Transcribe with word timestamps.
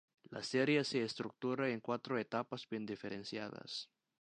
La 0.31 0.41
serie 0.41 0.83
se 0.83 1.03
estructura 1.03 1.69
en 1.69 1.79
cuatro 1.79 2.17
etapas 2.17 2.67
bien 2.67 2.87
diferenciadas. 2.87 3.87